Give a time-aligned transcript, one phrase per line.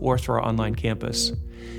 [0.00, 1.32] or through our online campus.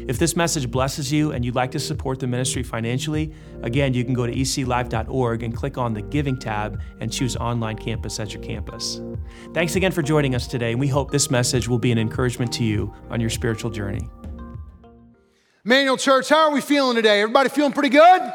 [0.07, 4.03] If this message blesses you and you'd like to support the ministry financially, again, you
[4.03, 8.33] can go to eclife.org and click on the Giving tab and choose Online Campus as
[8.33, 9.01] your campus.
[9.53, 12.51] Thanks again for joining us today, and we hope this message will be an encouragement
[12.53, 14.09] to you on your spiritual journey.
[15.65, 17.21] Emmanuel Church, how are we feeling today?
[17.21, 18.33] Everybody feeling pretty good?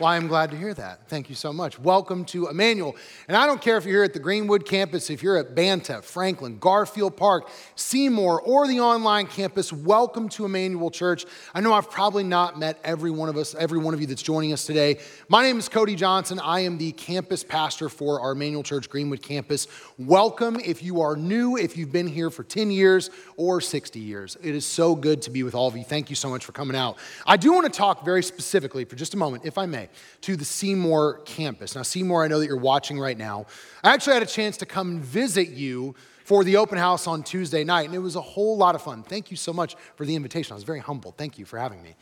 [0.00, 1.08] Well, I'm glad to hear that.
[1.08, 1.78] Thank you so much.
[1.78, 2.96] Welcome to Emmanuel.
[3.28, 6.02] And I don't care if you're here at the Greenwood campus, if you're at Banta,
[6.02, 11.26] Franklin, Garfield Park, Seymour, or the online campus, welcome to Emmanuel Church.
[11.54, 14.20] I know I've probably not met every one of us, every one of you that's
[14.20, 14.98] joining us today.
[15.28, 16.40] My name is Cody Johnson.
[16.40, 19.68] I am the campus pastor for our Emmanuel Church Greenwood campus.
[19.96, 24.36] Welcome if you are new, if you've been here for 10 years or 60 years.
[24.42, 25.84] It is so good to be with all of you.
[25.84, 26.98] Thank you so much for coming out.
[27.24, 29.84] I do want to talk very specifically for just a moment, if I may
[30.22, 31.74] to the Seymour campus.
[31.74, 33.46] Now, Seymour, I know that you're watching right now.
[33.82, 37.64] I actually had a chance to come visit you for the open house on Tuesday
[37.64, 39.02] night, and it was a whole lot of fun.
[39.02, 40.52] Thank you so much for the invitation.
[40.52, 41.16] I was very humbled.
[41.16, 41.96] Thank you for having me.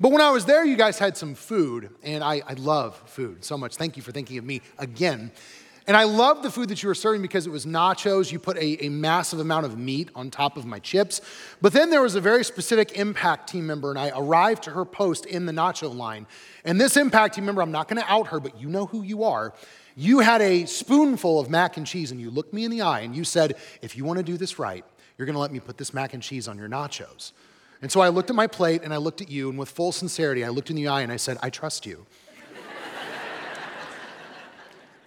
[0.00, 3.44] But when I was there, you guys had some food, and I, I love food
[3.44, 3.76] so much.
[3.76, 5.30] Thank you for thinking of me again.
[5.90, 8.30] And I love the food that you were serving because it was nachos.
[8.30, 11.20] You put a, a, massive amount of meat on top of my chips.
[11.60, 14.84] But then there was a very specific impact team member, and I arrived to her
[14.84, 16.28] post in the nacho line.
[16.64, 19.24] And this impact team member, I'm not to out her, but you know who you
[19.24, 19.52] are.
[19.96, 23.00] You had a spoonful of mac and cheese, and you looked me in the eye
[23.00, 24.84] and you said, If you want to do this right,
[25.18, 27.32] you're to let me put this mac and cheese on your nachos.
[27.82, 29.90] And so I looked at my plate and I looked at you, and with full
[29.90, 32.06] sincerity, I looked in the eye and I said, I trust you.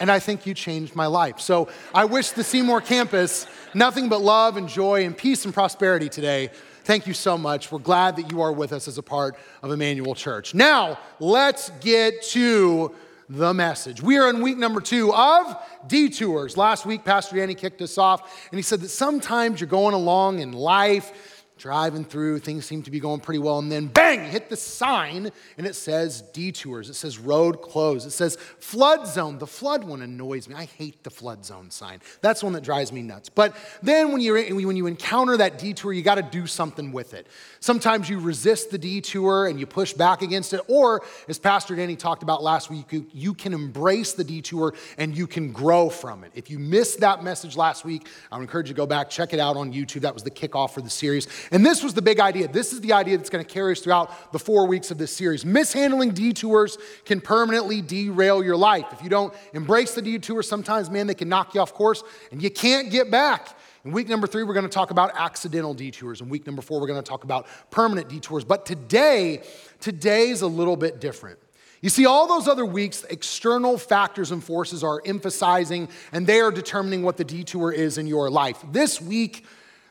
[0.00, 1.40] And I think you changed my life.
[1.40, 6.08] So I wish the Seymour campus nothing but love and joy and peace and prosperity
[6.08, 6.50] today.
[6.84, 7.72] Thank you so much.
[7.72, 10.54] We're glad that you are with us as a part of Emmanuel Church.
[10.54, 12.94] Now, let's get to
[13.28, 14.02] the message.
[14.02, 16.58] We are in week number two of detours.
[16.58, 20.40] Last week, Pastor Danny kicked us off, and he said that sometimes you're going along
[20.40, 24.50] in life driving through, things seem to be going pretty well, and then bang, hit
[24.50, 26.90] the sign, and it says detours.
[26.90, 28.06] It says road closed.
[28.06, 29.38] It says flood zone.
[29.38, 30.54] The flood one annoys me.
[30.54, 32.00] I hate the flood zone sign.
[32.20, 33.28] That's one that drives me nuts.
[33.28, 34.34] But then when you
[34.66, 37.26] when you encounter that detour, you got to do something with it.
[37.60, 41.96] Sometimes you resist the detour and you push back against it, or as Pastor Danny
[41.96, 46.24] talked about last week, you, you can embrace the detour and you can grow from
[46.24, 46.32] it.
[46.34, 49.32] If you missed that message last week, I would encourage you to go back, check
[49.32, 50.00] it out on YouTube.
[50.00, 51.28] That was the kickoff for the series.
[51.54, 52.48] And this was the big idea.
[52.48, 55.14] This is the idea that's going to carry us throughout the four weeks of this
[55.14, 55.44] series.
[55.44, 58.86] Mishandling detours can permanently derail your life.
[58.90, 62.42] If you don't embrace the detour, sometimes, man, they can knock you off course and
[62.42, 63.56] you can't get back.
[63.84, 66.20] In week number three, we're going to talk about accidental detours.
[66.20, 68.42] In week number four, we're going to talk about permanent detours.
[68.42, 69.44] But today,
[69.78, 71.38] today's a little bit different.
[71.82, 76.50] You see, all those other weeks, external factors and forces are emphasizing and they are
[76.50, 78.58] determining what the detour is in your life.
[78.72, 79.44] This week,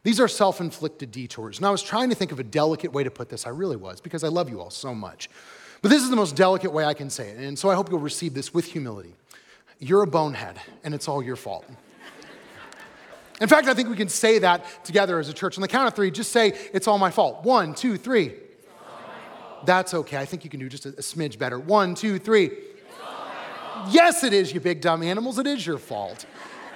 [0.03, 1.57] these are self inflicted detours.
[1.57, 3.47] And I was trying to think of a delicate way to put this.
[3.47, 5.29] I really was, because I love you all so much.
[5.81, 7.37] But this is the most delicate way I can say it.
[7.37, 9.15] And so I hope you'll receive this with humility.
[9.79, 11.65] You're a bonehead, and it's all your fault.
[13.41, 15.57] In fact, I think we can say that together as a church.
[15.57, 17.43] On the count of three, just say, It's all my fault.
[17.43, 18.33] One, two, three.
[19.65, 20.17] That's okay.
[20.17, 21.59] I think you can do just a, a smidge better.
[21.59, 22.51] One, two, three.
[23.89, 25.39] Yes, it is, you big dumb animals.
[25.39, 26.25] It is your fault.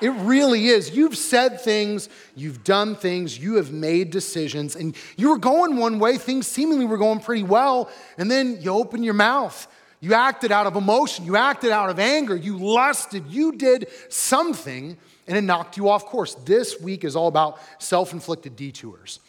[0.01, 0.95] It really is.
[0.95, 5.99] You've said things, you've done things, you have made decisions, and you were going one
[5.99, 9.67] way, things seemingly were going pretty well, and then you open your mouth.
[9.99, 14.95] You acted out of emotion, you acted out of anger, you lusted, you did something,
[15.27, 16.35] and it knocked you off course.
[16.35, 19.19] This week is all about self inflicted detours.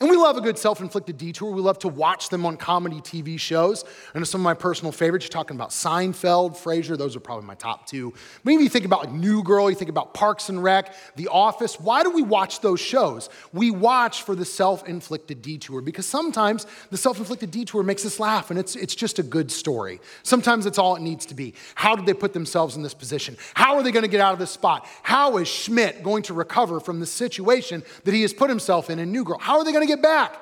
[0.00, 1.52] And we love a good self inflicted detour.
[1.52, 3.84] We love to watch them on comedy TV shows.
[4.12, 7.46] I know some of my personal favorites, you're talking about Seinfeld, Frasier, those are probably
[7.46, 8.12] my top two.
[8.42, 11.78] Maybe you think about like New Girl, you think about Parks and Rec, The Office.
[11.78, 13.30] Why do we watch those shows?
[13.52, 18.18] We watch for the self inflicted detour because sometimes the self inflicted detour makes us
[18.18, 20.00] laugh and it's, it's just a good story.
[20.24, 21.54] Sometimes it's all it needs to be.
[21.76, 23.36] How did they put themselves in this position?
[23.54, 24.88] How are they going to get out of this spot?
[25.04, 28.98] How is Schmidt going to recover from the situation that he has put himself in
[28.98, 29.38] in New Girl?
[29.38, 30.36] How are they going to get back.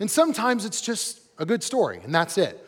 [0.00, 2.64] And sometimes it's just a good story, and that's it.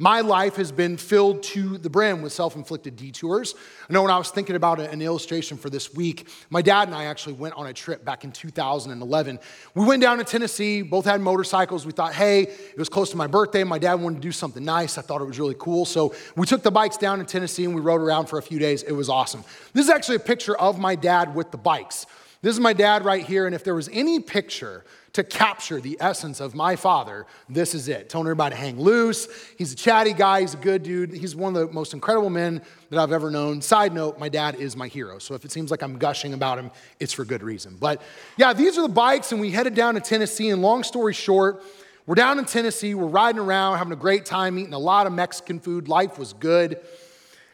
[0.00, 3.56] My life has been filled to the brim with self inflicted detours.
[3.90, 6.94] I know when I was thinking about an illustration for this week, my dad and
[6.94, 9.40] I actually went on a trip back in 2011.
[9.74, 11.84] We went down to Tennessee, both had motorcycles.
[11.84, 13.64] We thought, hey, it was close to my birthday.
[13.64, 14.98] My dad wanted to do something nice.
[14.98, 15.84] I thought it was really cool.
[15.84, 18.60] So we took the bikes down to Tennessee and we rode around for a few
[18.60, 18.84] days.
[18.84, 19.42] It was awesome.
[19.72, 22.06] This is actually a picture of my dad with the bikes.
[22.40, 24.84] This is my dad right here, and if there was any picture
[25.14, 28.08] to capture the essence of my father, this is it.
[28.08, 29.28] Telling everybody to hang loose.
[29.56, 31.12] He's a chatty guy, he's a good dude.
[31.12, 33.60] He's one of the most incredible men that I've ever known.
[33.62, 35.18] Side note, my dad is my hero.
[35.18, 36.70] So if it seems like I'm gushing about him,
[37.00, 37.76] it's for good reason.
[37.78, 38.02] But
[38.36, 40.50] yeah, these are the bikes, and we headed down to Tennessee.
[40.50, 41.62] And long story short,
[42.06, 45.12] we're down in Tennessee, we're riding around, having a great time, eating a lot of
[45.12, 45.88] Mexican food.
[45.88, 46.80] Life was good.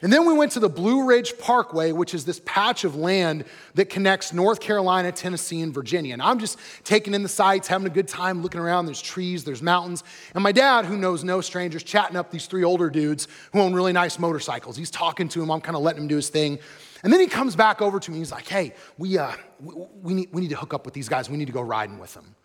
[0.04, 3.46] And then we went to the Blue Ridge Parkway, which is this patch of land
[3.72, 6.12] that connects North Carolina, Tennessee, and Virginia.
[6.12, 8.84] And I'm just taking in the sights, having a good time, looking around.
[8.84, 10.04] There's trees, there's mountains.
[10.34, 13.72] And my dad, who knows no strangers, chatting up these three older dudes who own
[13.72, 14.76] really nice motorcycles.
[14.76, 15.50] He's talking to him.
[15.50, 16.58] I'm kind of letting him do his thing.
[17.02, 18.18] And then he comes back over to me.
[18.18, 21.08] He's like, hey, we, uh, we, we, need, we need to hook up with these
[21.08, 21.30] guys.
[21.30, 22.36] We need to go riding with them.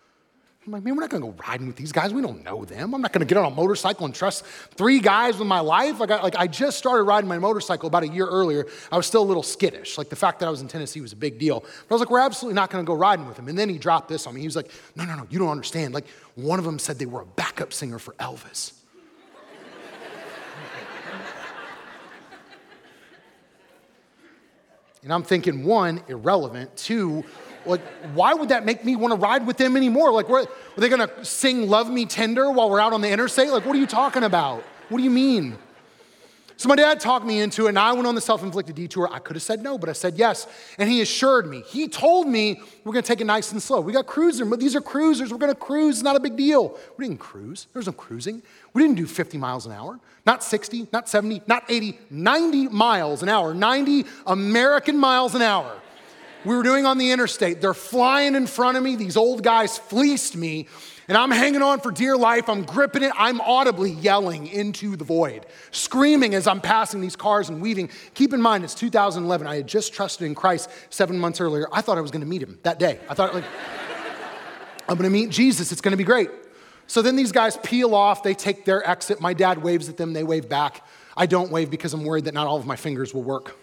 [0.70, 2.14] I'm like, man, we're not gonna go riding with these guys.
[2.14, 2.94] We don't know them.
[2.94, 4.44] I'm not gonna get on a motorcycle and trust
[4.76, 5.98] three guys with my life.
[5.98, 8.68] Like I, like I just started riding my motorcycle about a year earlier.
[8.92, 9.98] I was still a little skittish.
[9.98, 11.58] Like the fact that I was in Tennessee was a big deal.
[11.58, 13.48] But I was like, we're absolutely not gonna go riding with him.
[13.48, 14.42] And then he dropped this on me.
[14.42, 15.92] He was like, no, no, no, you don't understand.
[15.92, 16.06] Like
[16.36, 18.74] one of them said they were a backup singer for Elvis.
[25.02, 26.76] and I'm thinking, one, irrelevant.
[26.76, 27.24] Two,
[27.66, 27.80] like,
[28.14, 30.12] why would that make me want to ride with them anymore?
[30.12, 30.46] Like, are
[30.76, 33.50] they going to sing Love Me Tender while we're out on the interstate?
[33.50, 34.62] Like, what are you talking about?
[34.88, 35.56] What do you mean?
[36.60, 39.08] So my dad talked me into it, and I went on the self-inflicted detour.
[39.10, 40.46] I could have said no, but I said yes.
[40.76, 41.62] And he assured me.
[41.66, 43.80] He told me we're gonna take it nice and slow.
[43.80, 45.32] We got cruisers, but these are cruisers.
[45.32, 46.78] We're gonna cruise, it's not a big deal.
[46.98, 47.66] We didn't cruise.
[47.72, 48.42] There was no cruising.
[48.74, 53.22] We didn't do 50 miles an hour, not 60, not 70, not 80, 90 miles
[53.22, 55.79] an hour, 90 American miles an hour
[56.44, 57.60] we were doing on the interstate.
[57.60, 58.96] They're flying in front of me.
[58.96, 60.68] These old guys fleeced me,
[61.08, 62.48] and I'm hanging on for dear life.
[62.48, 63.12] I'm gripping it.
[63.16, 67.90] I'm audibly yelling into the void, screaming as I'm passing these cars and weaving.
[68.14, 69.46] Keep in mind, it's 2011.
[69.46, 71.68] I had just trusted in Christ seven months earlier.
[71.72, 73.00] I thought I was going to meet him that day.
[73.08, 73.44] I thought, like,
[74.88, 75.72] I'm going to meet Jesus.
[75.72, 76.30] It's going to be great.
[76.86, 78.22] So then these guys peel off.
[78.22, 79.20] They take their exit.
[79.20, 80.12] My dad waves at them.
[80.12, 80.84] They wave back.
[81.16, 83.56] I don't wave because I'm worried that not all of my fingers will work.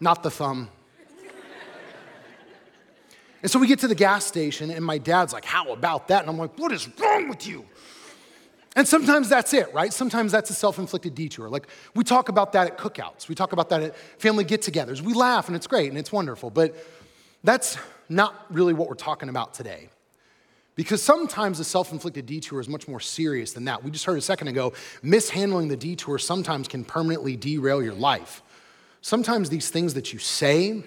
[0.00, 0.68] Not the thumb.
[3.42, 6.22] and so we get to the gas station, and my dad's like, How about that?
[6.22, 7.64] And I'm like, What is wrong with you?
[8.76, 9.92] And sometimes that's it, right?
[9.92, 11.48] Sometimes that's a self inflicted detour.
[11.48, 15.00] Like we talk about that at cookouts, we talk about that at family get togethers.
[15.00, 16.76] We laugh, and it's great and it's wonderful, but
[17.42, 17.76] that's
[18.08, 19.88] not really what we're talking about today.
[20.76, 23.82] Because sometimes the self inflicted detour is much more serious than that.
[23.82, 28.42] We just heard a second ago mishandling the detour sometimes can permanently derail your life.
[29.00, 30.82] Sometimes these things that you say,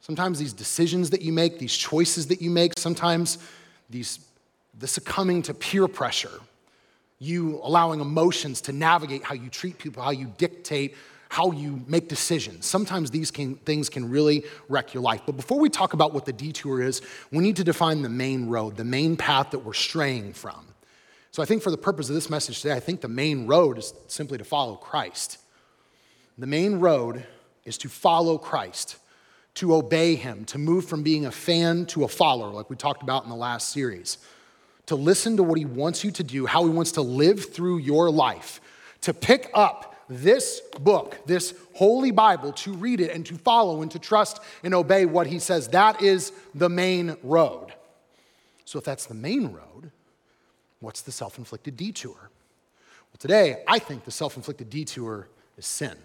[0.00, 3.38] sometimes these decisions that you make, these choices that you make, sometimes
[3.90, 4.20] these,
[4.78, 6.40] the succumbing to peer pressure,
[7.18, 10.94] you allowing emotions to navigate how you treat people, how you dictate,
[11.28, 12.66] how you make decisions.
[12.66, 15.22] Sometimes these can, things can really wreck your life.
[15.26, 18.46] But before we talk about what the detour is, we need to define the main
[18.46, 20.66] road, the main path that we're straying from.
[21.32, 23.78] So I think for the purpose of this message today, I think the main road
[23.78, 25.38] is simply to follow Christ.
[26.36, 27.24] The main road
[27.64, 28.96] is to follow Christ,
[29.54, 33.02] to obey him, to move from being a fan to a follower, like we talked
[33.02, 34.18] about in the last series,
[34.86, 37.78] to listen to what he wants you to do, how he wants to live through
[37.78, 38.60] your life,
[39.02, 43.90] to pick up this book, this holy Bible, to read it and to follow and
[43.92, 45.68] to trust and obey what he says.
[45.68, 47.72] That is the main road.
[48.64, 49.92] So, if that's the main road,
[50.80, 52.16] what's the self inflicted detour?
[52.16, 55.96] Well, today, I think the self inflicted detour is sin.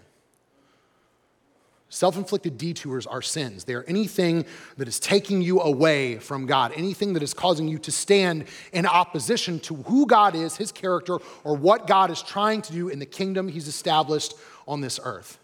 [1.92, 3.64] Self inflicted detours are sins.
[3.64, 7.78] They are anything that is taking you away from God, anything that is causing you
[7.80, 12.62] to stand in opposition to who God is, his character, or what God is trying
[12.62, 14.34] to do in the kingdom he's established
[14.68, 15.40] on this earth.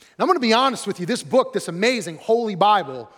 [0.00, 3.08] And I'm going to be honest with you this book, this amazing holy Bible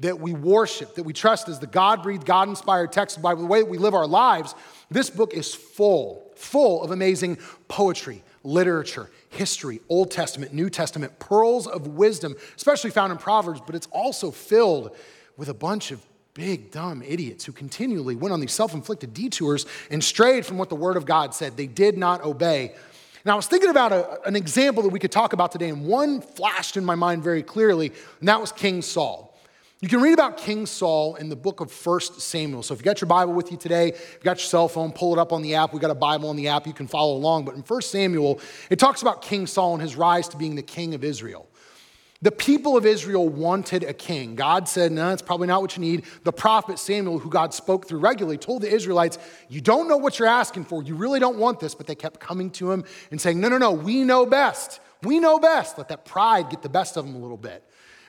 [0.00, 3.48] that we worship, that we trust as the God breathed, God inspired text Bible, the
[3.48, 4.54] way that we live our lives,
[4.90, 7.36] this book is full, full of amazing
[7.68, 13.74] poetry, literature, history, Old Testament, New Testament, pearls of wisdom, especially found in Proverbs, but
[13.74, 14.94] it's also filled
[15.36, 19.66] with a bunch of big, dumb idiots who continually went on these self inflicted detours
[19.90, 21.56] and strayed from what the Word of God said.
[21.56, 22.74] They did not obey.
[23.24, 25.86] And I was thinking about a, an example that we could talk about today, and
[25.86, 29.33] one flashed in my mind very clearly, and that was King Saul.
[29.84, 32.62] You can read about King Saul in the book of 1 Samuel.
[32.62, 35.12] So if you got your Bible with you today, you got your cell phone, pull
[35.12, 35.74] it up on the app.
[35.74, 36.66] We got a Bible on the app.
[36.66, 37.44] You can follow along.
[37.44, 40.62] But in 1 Samuel, it talks about King Saul and his rise to being the
[40.62, 41.50] king of Israel.
[42.22, 44.36] The people of Israel wanted a king.
[44.36, 46.06] God said, No, that's probably not what you need.
[46.22, 49.18] The prophet Samuel, who God spoke through regularly, told the Israelites,
[49.50, 50.82] You don't know what you're asking for.
[50.82, 51.74] You really don't want this.
[51.74, 54.80] But they kept coming to him and saying, No, no, no, we know best.
[55.02, 55.76] We know best.
[55.76, 57.62] Let that pride get the best of them a little bit.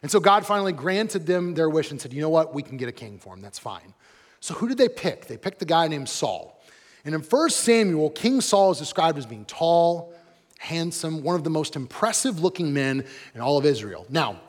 [0.05, 2.53] And so God finally granted them their wish and said, you know what?
[2.53, 3.41] We can get a king for him.
[3.41, 3.95] That's fine.
[4.39, 5.25] So who did they pick?
[5.25, 6.61] They picked the guy named Saul.
[7.05, 10.13] And in 1 Samuel, King Saul is described as being tall,
[10.59, 14.05] handsome, one of the most impressive looking men in all of Israel.
[14.07, 14.39] Now,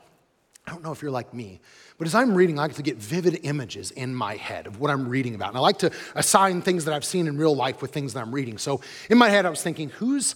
[0.66, 1.62] I don't know if you're like me,
[1.96, 4.90] but as I'm reading, I like to get vivid images in my head of what
[4.90, 5.48] I'm reading about.
[5.48, 8.20] And I like to assign things that I've seen in real life with things that
[8.20, 8.58] I'm reading.
[8.58, 10.34] So in my head, I was thinking, who's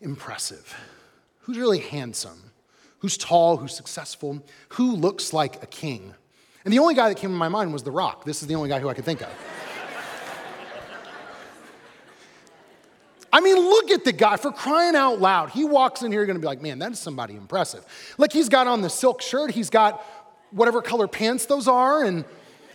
[0.00, 0.74] impressive?
[1.42, 2.49] Who's really handsome?
[3.00, 6.14] Who's tall, who's successful, who looks like a king.
[6.64, 8.24] And the only guy that came to my mind was The Rock.
[8.24, 9.28] This is the only guy who I could think of.
[13.32, 15.50] I mean, look at the guy for crying out loud.
[15.50, 17.84] He walks in here, you're gonna be like, man, that is somebody impressive.
[18.18, 20.04] Like, he's got on the silk shirt, he's got
[20.50, 22.24] whatever color pants those are, and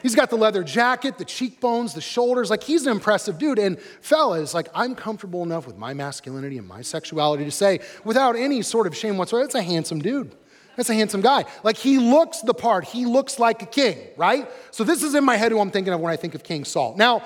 [0.05, 2.51] He's got the leather jacket, the cheekbones, the shoulders.
[2.51, 3.57] Like, he's an impressive dude.
[3.57, 8.35] And fellas, like, I'm comfortable enough with my masculinity and my sexuality to say, without
[8.35, 10.35] any sort of shame whatsoever, that's a handsome dude.
[10.75, 11.45] That's a handsome guy.
[11.63, 12.83] Like, he looks the part.
[12.83, 14.47] He looks like a king, right?
[14.69, 16.65] So, this is in my head who I'm thinking of when I think of King
[16.65, 16.93] Saul.
[16.95, 17.23] Now,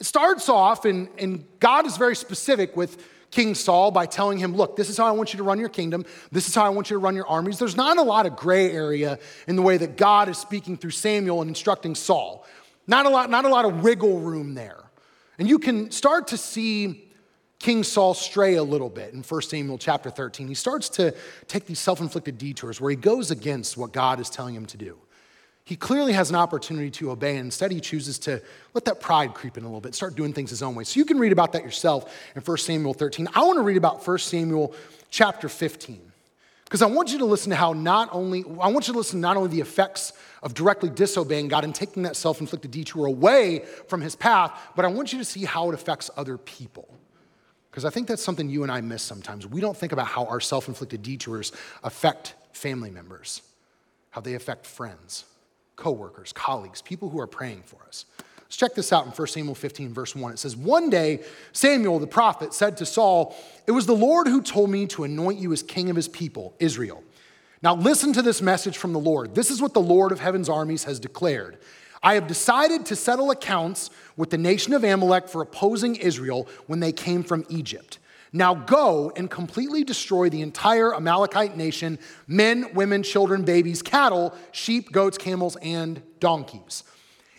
[0.00, 2.96] it starts off, and, and God is very specific with
[3.36, 5.68] King Saul by telling him, Look, this is how I want you to run your
[5.68, 6.06] kingdom.
[6.32, 7.58] This is how I want you to run your armies.
[7.58, 10.92] There's not a lot of gray area in the way that God is speaking through
[10.92, 12.46] Samuel and instructing Saul.
[12.86, 14.82] Not a lot, not a lot of wiggle room there.
[15.38, 17.10] And you can start to see
[17.58, 20.48] King Saul stray a little bit in 1 Samuel chapter 13.
[20.48, 21.14] He starts to
[21.46, 24.78] take these self inflicted detours where he goes against what God is telling him to
[24.78, 24.96] do.
[25.66, 28.40] He clearly has an opportunity to obey, and instead he chooses to
[28.72, 30.84] let that pride creep in a little bit, start doing things his own way.
[30.84, 33.26] So you can read about that yourself in 1 Samuel 13.
[33.34, 34.72] I want to read about 1 Samuel
[35.10, 36.12] chapter 15.
[36.62, 39.18] Because I want you to listen to how not only, I want you to listen
[39.18, 43.06] to not only the effects of directly disobeying God and taking that self inflicted detour
[43.06, 46.88] away from his path, but I want you to see how it affects other people.
[47.72, 49.48] Because I think that's something you and I miss sometimes.
[49.48, 51.50] We don't think about how our self inflicted detours
[51.82, 53.42] affect family members,
[54.10, 55.24] how they affect friends
[55.76, 58.06] coworkers, colleagues, people who are praying for us.
[58.46, 60.32] Let's check this out in 1 Samuel 15, verse 1.
[60.32, 64.40] It says, One day Samuel the prophet said to Saul, It was the Lord who
[64.40, 67.02] told me to anoint you as king of his people, Israel.
[67.62, 69.34] Now listen to this message from the Lord.
[69.34, 71.58] This is what the Lord of heaven's armies has declared.
[72.02, 76.78] I have decided to settle accounts with the nation of Amalek for opposing Israel when
[76.78, 77.98] they came from Egypt.
[78.32, 84.92] Now go and completely destroy the entire Amalekite nation men, women, children, babies, cattle, sheep,
[84.92, 86.84] goats, camels, and donkeys.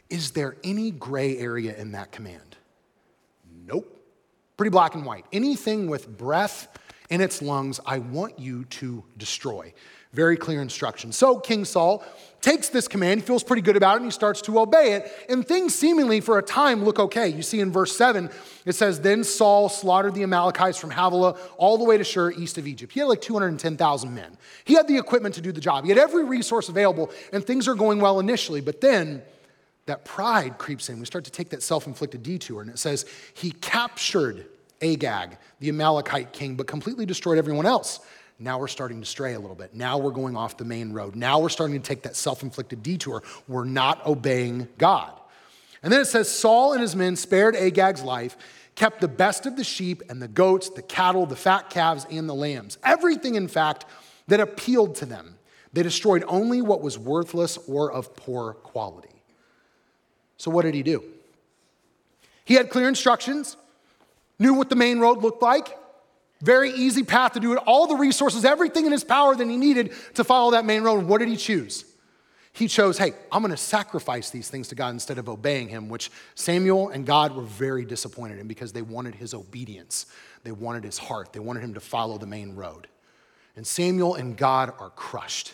[0.10, 2.58] Is there any gray area in that command?
[3.65, 3.94] Nope.
[4.56, 5.25] Pretty black and white.
[5.34, 6.67] Anything with breath
[7.10, 9.74] in its lungs, I want you to destroy.
[10.13, 11.15] Very clear instructions.
[11.15, 12.03] So King Saul
[12.41, 15.12] takes this command, he feels pretty good about it, and he starts to obey it.
[15.29, 17.27] And things seemingly for a time look okay.
[17.27, 18.29] You see in verse 7,
[18.65, 22.58] it says, Then Saul slaughtered the Amalekites from Havilah all the way to Shur, east
[22.58, 22.94] of Egypt.
[22.94, 24.38] He had like 210,000 men.
[24.65, 27.67] He had the equipment to do the job, he had every resource available, and things
[27.67, 28.62] are going well initially.
[28.62, 29.24] But then
[29.88, 31.00] that pride creeps in.
[31.00, 34.46] We start to take that self inflicted detour, and it says, He captured
[34.82, 38.00] Agag, the Amalekite king, but completely destroyed everyone else.
[38.39, 39.74] Now we're starting to stray a little bit.
[39.74, 41.15] Now we're going off the main road.
[41.15, 43.24] Now we're starting to take that self inflicted detour.
[43.48, 45.12] We're not obeying God.
[45.82, 48.38] And then it says Saul and his men spared Agag's life,
[48.75, 52.29] kept the best of the sheep and the goats, the cattle, the fat calves, and
[52.29, 52.77] the lambs.
[52.84, 53.86] Everything, in fact,
[54.27, 55.38] that appealed to them.
[55.74, 59.10] They destroyed only what was worthless or of poor quality.
[60.38, 61.03] So, what did he do?
[62.46, 63.58] He had clear instructions,
[64.39, 65.77] knew what the main road looked like,
[66.41, 69.58] very easy path to do it, all the resources, everything in his power that he
[69.58, 71.06] needed to follow that main road.
[71.06, 71.86] What did he choose?
[72.53, 75.89] He chose, hey, I'm going to sacrifice these things to God instead of obeying him,
[75.89, 80.08] which Samuel and God were very disappointed in because they wanted his obedience.
[80.44, 81.34] They wanted his heart.
[81.34, 82.88] They wanted him to follow the main road.
[83.56, 85.53] And Samuel and God are crushed.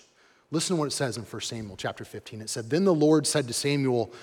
[0.50, 2.42] Listen to what it says in 1 Samuel chapter 15.
[2.42, 4.14] It said, Then the Lord said to Samuel,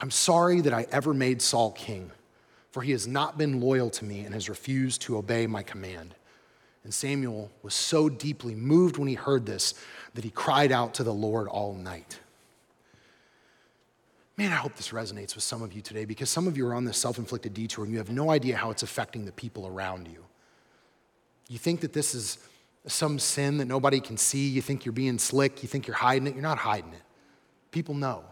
[0.00, 2.10] I'm sorry that I ever made Saul king
[2.74, 6.12] for he has not been loyal to me and has refused to obey my command.
[6.82, 9.74] And Samuel was so deeply moved when he heard this
[10.14, 12.18] that he cried out to the Lord all night.
[14.36, 16.74] Man, I hope this resonates with some of you today because some of you are
[16.74, 19.68] on this self inflicted detour and you have no idea how it's affecting the people
[19.68, 20.24] around you.
[21.48, 22.38] You think that this is
[22.88, 24.48] some sin that nobody can see.
[24.48, 25.62] You think you're being slick.
[25.62, 26.34] You think you're hiding it.
[26.34, 27.02] You're not hiding it.
[27.70, 28.24] People know.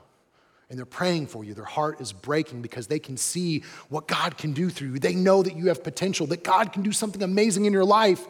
[0.73, 1.53] And they're praying for you.
[1.53, 4.99] Their heart is breaking because they can see what God can do through you.
[4.99, 8.27] They know that you have potential, that God can do something amazing in your life.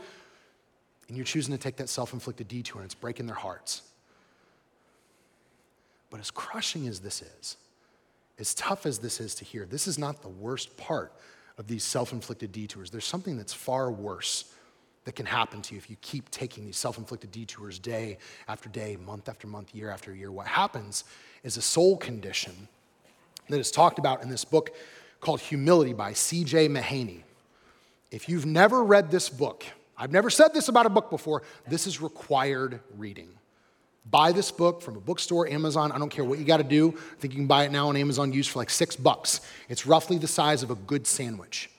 [1.07, 3.83] And you're choosing to take that self inflicted detour, and it's breaking their hearts.
[6.11, 7.59] But as crushing as this is,
[8.41, 11.13] as tough as this is to hear, this is not the worst part
[11.59, 12.91] of these self inflicted detours.
[12.91, 14.53] There's something that's far worse
[15.05, 18.19] that can happen to you if you keep taking these self inflicted detours day
[18.49, 20.31] after day, month after month, year after year.
[20.31, 21.05] What happens
[21.43, 22.69] is a soul condition
[23.49, 24.75] that is talked about in this book
[25.21, 26.69] called Humility by C.J.
[26.69, 27.23] Mahaney.
[28.11, 29.65] If you've never read this book,
[29.97, 33.29] I've never said this about a book before, this is required reading.
[34.11, 36.89] Buy this book from a bookstore, Amazon, I don't care what you got to do.
[36.89, 39.41] I think you can buy it now on Amazon used for like six bucks.
[39.69, 41.71] It's roughly the size of a good sandwich.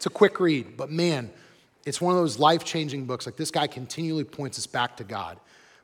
[0.00, 1.30] It's a quick read, but man,
[1.84, 3.26] it's one of those life changing books.
[3.26, 5.38] Like this guy continually points us back to God.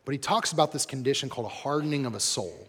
[0.07, 2.67] But he talks about this condition called a hardening of a soul.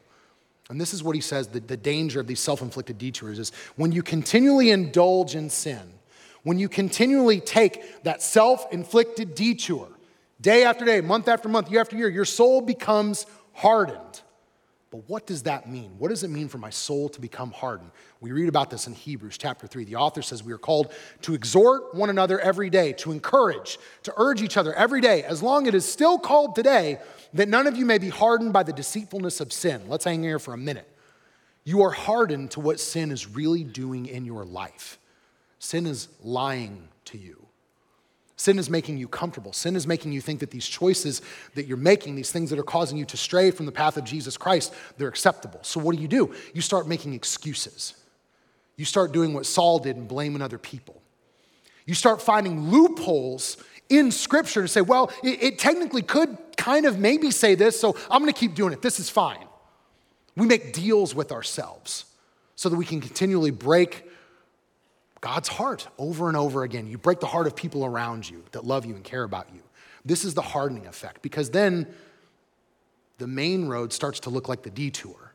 [0.69, 3.53] And this is what he says the, the danger of these self inflicted detours is
[3.77, 5.93] when you continually indulge in sin,
[6.43, 9.87] when you continually take that self inflicted detour,
[10.41, 14.21] day after day, month after month, year after year, your soul becomes hardened.
[14.97, 15.91] But what does that mean?
[15.99, 17.91] What does it mean for my soul to become hardened?
[18.19, 19.83] We read about this in Hebrews chapter 3.
[19.83, 24.13] The author says we are called to exhort one another every day, to encourage, to
[24.17, 26.97] urge each other every day, as long as it is still called today,
[27.35, 29.83] that none of you may be hardened by the deceitfulness of sin.
[29.87, 30.91] Let's hang here for a minute.
[31.63, 34.97] You are hardened to what sin is really doing in your life.
[35.59, 37.46] Sin is lying to you.
[38.39, 39.51] Sin is making you comfortable.
[39.51, 41.23] Sin is making you think that these choices
[41.55, 44.03] that you're making, these things that are causing you to stray from the path of
[44.03, 45.59] Jesus Christ, they're acceptable.
[45.63, 46.33] So what do you do?
[46.53, 47.95] You start making excuses.
[48.75, 51.01] You start doing what Saul did and blaming other people.
[51.87, 53.57] You start finding loopholes
[53.89, 57.95] in Scripture to say, well, it, it technically could kind of maybe say this, so
[58.11, 58.83] I'm gonna keep doing it.
[58.83, 59.45] This is fine.
[60.35, 62.05] We make deals with ourselves
[62.55, 64.06] so that we can continually break
[65.27, 66.87] God's heart over and over again.
[66.87, 69.61] You break the heart of people around you that love you and care about you.
[70.05, 71.85] This is the hardening effect because then
[73.17, 75.33] the main road starts to look like the detour.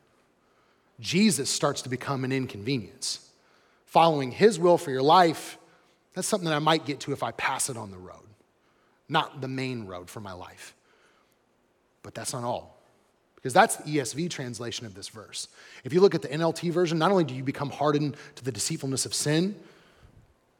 [0.99, 3.29] Jesus starts to become an inconvenience.
[3.85, 5.59] Following his will for your life,
[6.15, 8.25] that's something that I might get to if I pass it on the road,
[9.07, 10.73] not the main road for my life.
[12.01, 12.81] But that's not all
[13.35, 15.49] because that's the ESV translation of this verse.
[15.83, 18.51] If you look at the NLT version, not only do you become hardened to the
[18.51, 19.55] deceitfulness of sin,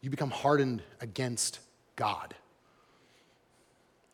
[0.03, 1.59] you become hardened against
[1.95, 2.35] God.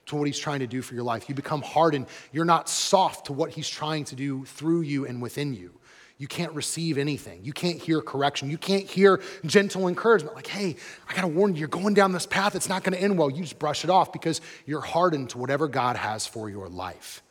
[0.06, 1.28] To what he's trying to do for your life.
[1.28, 2.06] You become hardened.
[2.32, 5.74] You're not soft to what he's trying to do through you and within you.
[6.20, 7.44] You can't receive anything.
[7.44, 8.50] You can't hear correction.
[8.50, 10.76] You can't hear gentle encouragement like, hey,
[11.08, 13.30] I gotta warn you, you're going down this path, it's not gonna end well.
[13.30, 17.24] You just brush it off because you're hardened to whatever God has for your life.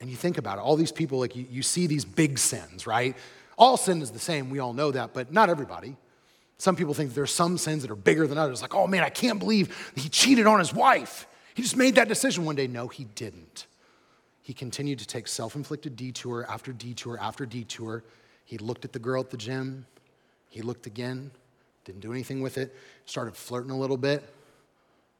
[0.00, 2.86] And you think about it, all these people, like you, you see these big sins,
[2.86, 3.16] right?
[3.56, 5.96] All sin is the same, we all know that, but not everybody.
[6.60, 8.60] Some people think there's some sins that are bigger than others.
[8.60, 11.26] Like, oh man, I can't believe he cheated on his wife.
[11.54, 12.66] He just made that decision one day.
[12.66, 13.66] No, he didn't.
[14.42, 18.04] He continued to take self inflicted detour after detour after detour.
[18.44, 19.86] He looked at the girl at the gym.
[20.50, 21.30] He looked again,
[21.86, 24.22] didn't do anything with it, started flirting a little bit,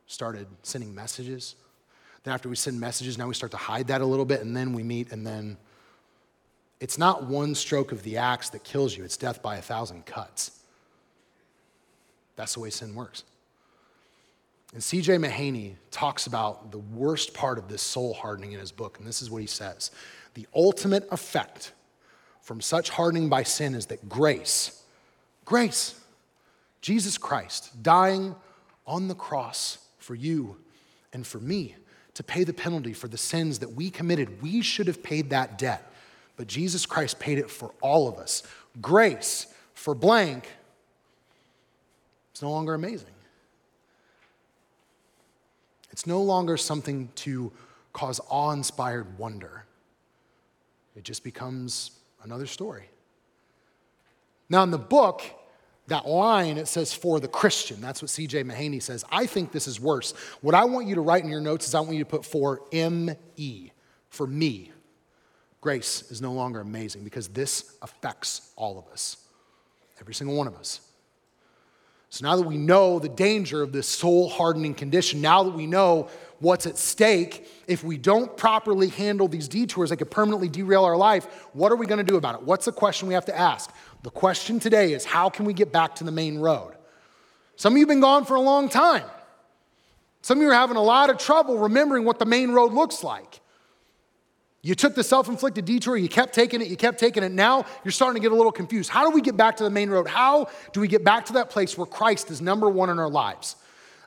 [0.09, 1.55] started sending messages.
[2.23, 4.55] Then, after we send messages, now we start to hide that a little bit, and
[4.55, 5.57] then we meet, and then
[6.81, 10.05] it's not one stroke of the axe that kills you, it's death by a thousand
[10.05, 10.60] cuts.
[12.41, 13.25] That's the way sin works.
[14.73, 18.97] And CJ Mahaney talks about the worst part of this soul hardening in his book,
[18.99, 19.91] and this is what he says
[20.33, 21.73] The ultimate effect
[22.41, 24.83] from such hardening by sin is that grace,
[25.45, 26.01] grace,
[26.81, 28.35] Jesus Christ dying
[28.87, 30.57] on the cross for you
[31.13, 31.75] and for me
[32.15, 35.59] to pay the penalty for the sins that we committed, we should have paid that
[35.59, 35.93] debt.
[36.39, 38.43] But Jesus Christ paid it for all of us.
[38.81, 40.49] Grace for blank
[42.41, 43.13] it's no longer amazing.
[45.91, 47.53] It's no longer something to
[47.93, 49.67] cause awe inspired wonder.
[50.97, 51.91] It just becomes
[52.23, 52.89] another story.
[54.49, 55.21] Now, in the book,
[55.89, 57.79] that line, it says for the Christian.
[57.83, 59.05] That's what CJ Mahaney says.
[59.13, 60.13] I think this is worse.
[60.41, 62.25] What I want you to write in your notes is I want you to put
[62.25, 63.71] for M-E,
[64.09, 64.73] for me.
[65.61, 69.19] Grace is no longer amazing because this affects all of us,
[70.01, 70.81] every single one of us.
[72.11, 75.67] So now that we know the danger of this soul hardening condition, now that we
[75.67, 76.09] know
[76.41, 80.97] what's at stake, if we don't properly handle these detours, that could permanently derail our
[80.97, 81.47] life.
[81.53, 82.43] What are we going to do about it?
[82.43, 83.71] What's the question we have to ask?
[84.03, 86.75] The question today is how can we get back to the main road?
[87.55, 89.05] Some of you have been gone for a long time.
[90.23, 93.05] Some of you are having a lot of trouble remembering what the main road looks
[93.05, 93.40] like.
[94.63, 97.33] You took the self inflicted detour, you kept taking it, you kept taking it.
[97.33, 98.91] Now you're starting to get a little confused.
[98.91, 100.07] How do we get back to the main road?
[100.07, 103.09] How do we get back to that place where Christ is number one in our
[103.09, 103.57] lives?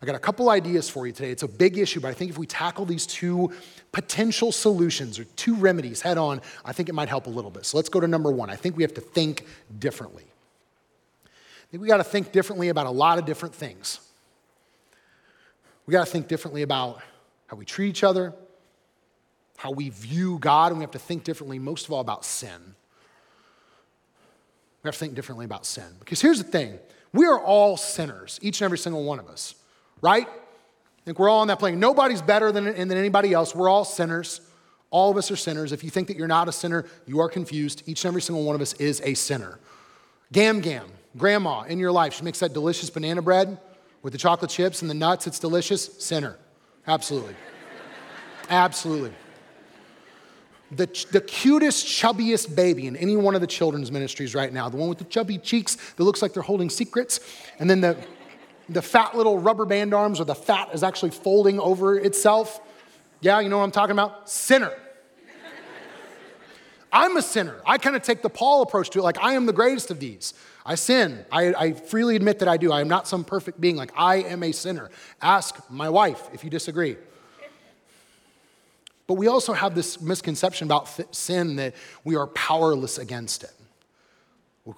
[0.01, 1.31] I got a couple ideas for you today.
[1.31, 3.53] It's a big issue, but I think if we tackle these two
[3.93, 7.65] potential solutions or two remedies head on, I think it might help a little bit.
[7.65, 8.49] So let's go to number one.
[8.49, 9.45] I think we have to think
[9.79, 10.25] differently.
[11.25, 14.01] I think we got to think differently about a lot of different things.
[15.85, 17.01] We got to think differently about
[17.47, 18.33] how we treat each other,
[19.63, 22.75] how we view God, and we have to think differently, most of all, about sin.
[24.83, 25.85] We have to think differently about sin.
[25.99, 26.79] Because here's the thing
[27.13, 29.55] we are all sinners, each and every single one of us,
[30.01, 30.27] right?
[30.27, 31.79] I think we're all on that plane.
[31.79, 33.55] Nobody's better than, than anybody else.
[33.55, 34.41] We're all sinners.
[34.91, 35.71] All of us are sinners.
[35.71, 37.83] If you think that you're not a sinner, you are confused.
[37.85, 39.59] Each and every single one of us is a sinner.
[40.33, 43.57] Gam Gam, grandma in your life, she makes that delicious banana bread
[44.01, 45.25] with the chocolate chips and the nuts.
[45.25, 46.03] It's delicious.
[46.03, 46.37] Sinner.
[46.85, 47.35] Absolutely.
[48.49, 49.13] Absolutely.
[50.75, 54.77] The, the cutest, chubbiest baby in any one of the children's ministries right now, the
[54.77, 57.19] one with the chubby cheeks that looks like they're holding secrets,
[57.59, 57.97] and then the,
[58.69, 62.59] the fat little rubber band arms where the fat is actually folding over itself.
[63.21, 64.29] Yeah, you know what I'm talking about?
[64.29, 64.71] Sinner.
[66.91, 67.59] I'm a sinner.
[67.65, 69.99] I kind of take the Paul approach to it, like I am the greatest of
[69.99, 70.35] these.
[70.65, 71.25] I sin.
[71.31, 72.71] I, I, freely admit that I do.
[72.71, 73.75] I am not some perfect being.
[73.75, 74.89] Like I am a sinner.
[75.21, 76.95] Ask my wife if you disagree.
[79.07, 83.51] But we also have this misconception about sin that we are powerless against it.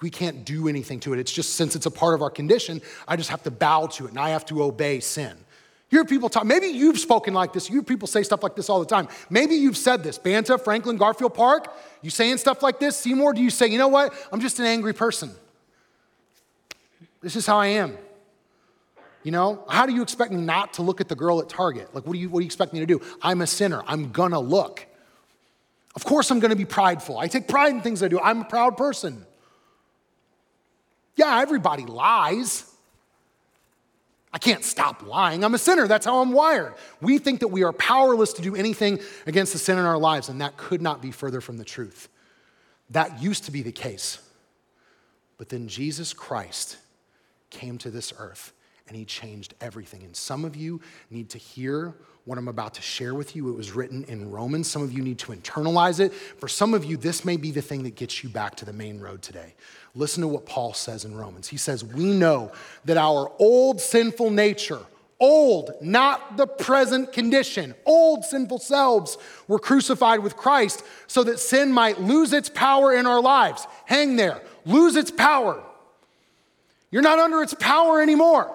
[0.00, 1.20] We can't do anything to it.
[1.20, 4.06] It's just since it's a part of our condition, I just have to bow to
[4.06, 5.36] it and I have to obey sin.
[5.90, 7.68] You hear people talk, maybe you've spoken like this.
[7.68, 9.06] You hear people say stuff like this all the time.
[9.30, 10.18] Maybe you've said this.
[10.18, 12.96] Banta, Franklin, Garfield Park, you saying stuff like this?
[12.96, 14.12] Seymour, do you say, you know what?
[14.32, 15.30] I'm just an angry person.
[17.22, 17.96] This is how I am.
[19.26, 21.92] You know, how do you expect me not to look at the girl at Target?
[21.92, 23.00] Like, what do you, what do you expect me to do?
[23.20, 23.82] I'm a sinner.
[23.84, 24.86] I'm gonna look.
[25.96, 27.18] Of course, I'm gonna be prideful.
[27.18, 28.20] I take pride in things I do.
[28.20, 29.26] I'm a proud person.
[31.16, 32.72] Yeah, everybody lies.
[34.32, 35.42] I can't stop lying.
[35.42, 35.88] I'm a sinner.
[35.88, 36.74] That's how I'm wired.
[37.00, 40.28] We think that we are powerless to do anything against the sin in our lives,
[40.28, 42.08] and that could not be further from the truth.
[42.90, 44.20] That used to be the case.
[45.36, 46.76] But then Jesus Christ
[47.50, 48.52] came to this earth
[48.88, 50.02] and he changed everything.
[50.02, 51.94] And some of you need to hear
[52.24, 53.48] what I'm about to share with you.
[53.50, 54.68] It was written in Romans.
[54.68, 56.12] Some of you need to internalize it.
[56.12, 58.72] For some of you, this may be the thing that gets you back to the
[58.72, 59.54] main road today.
[59.94, 61.48] Listen to what Paul says in Romans.
[61.48, 62.52] He says, We know
[62.84, 64.80] that our old sinful nature,
[65.20, 71.72] old, not the present condition, old sinful selves were crucified with Christ so that sin
[71.72, 73.66] might lose its power in our lives.
[73.84, 75.62] Hang there, lose its power.
[76.90, 78.52] You're not under its power anymore.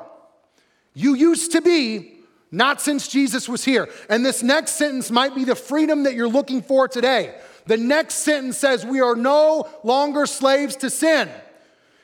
[0.94, 2.20] You used to be,
[2.52, 3.90] not since Jesus was here.
[4.10, 7.36] And this next sentence might be the freedom that you're looking for today.
[7.66, 11.30] The next sentence says, We are no longer slaves to sin.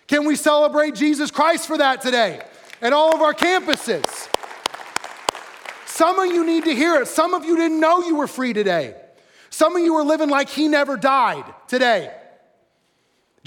[0.07, 2.41] Can we celebrate Jesus Christ for that today
[2.81, 4.29] at all of our campuses?
[5.85, 7.07] Some of you need to hear it.
[7.07, 8.95] Some of you didn't know you were free today.
[9.49, 12.13] Some of you are living like He never died today.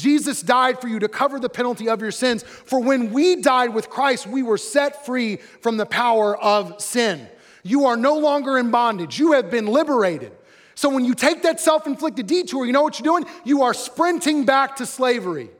[0.00, 2.42] Jesus died for you to cover the penalty of your sins.
[2.42, 7.28] For when we died with Christ, we were set free from the power of sin.
[7.62, 10.32] You are no longer in bondage, you have been liberated.
[10.74, 13.30] So when you take that self inflicted detour, you know what you're doing?
[13.44, 15.50] You are sprinting back to slavery.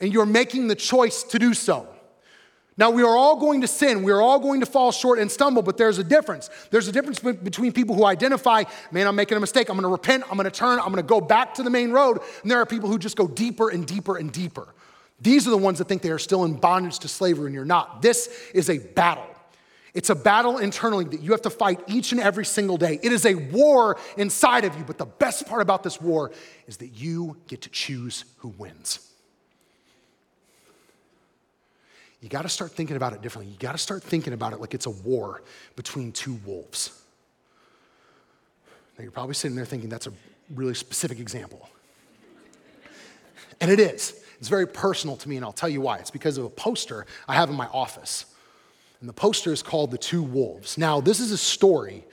[0.00, 1.86] And you're making the choice to do so.
[2.78, 4.04] Now, we are all going to sin.
[4.04, 6.48] We are all going to fall short and stumble, but there's a difference.
[6.70, 8.62] There's a difference between people who identify,
[8.92, 9.68] man, I'm making a mistake.
[9.68, 10.22] I'm going to repent.
[10.30, 10.78] I'm going to turn.
[10.78, 12.20] I'm going to go back to the main road.
[12.42, 14.68] And there are people who just go deeper and deeper and deeper.
[15.20, 17.64] These are the ones that think they are still in bondage to slavery, and you're
[17.64, 18.00] not.
[18.00, 19.26] This is a battle.
[19.92, 23.00] It's a battle internally that you have to fight each and every single day.
[23.02, 26.30] It is a war inside of you, but the best part about this war
[26.68, 29.07] is that you get to choose who wins.
[32.20, 33.52] You got to start thinking about it differently.
[33.52, 35.42] You got to start thinking about it like it's a war
[35.76, 37.00] between two wolves.
[38.98, 40.12] Now, you're probably sitting there thinking that's a
[40.54, 41.68] really specific example.
[43.60, 44.24] And it is.
[44.38, 45.98] It's very personal to me, and I'll tell you why.
[45.98, 48.24] It's because of a poster I have in my office.
[49.00, 50.76] And the poster is called The Two Wolves.
[50.76, 52.04] Now, this is a story